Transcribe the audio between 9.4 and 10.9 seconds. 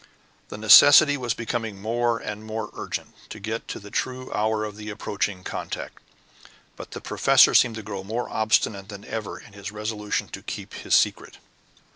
his resolution to keep